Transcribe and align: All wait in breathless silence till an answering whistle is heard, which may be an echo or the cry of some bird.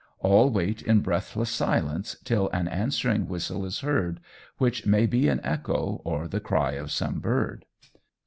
All 0.17 0.49
wait 0.49 0.81
in 0.81 1.01
breathless 1.01 1.51
silence 1.51 2.15
till 2.23 2.49
an 2.49 2.67
answering 2.67 3.27
whistle 3.27 3.67
is 3.67 3.81
heard, 3.81 4.19
which 4.57 4.83
may 4.83 5.05
be 5.05 5.27
an 5.27 5.39
echo 5.43 6.01
or 6.03 6.27
the 6.27 6.39
cry 6.39 6.71
of 6.71 6.89
some 6.91 7.19
bird. 7.19 7.65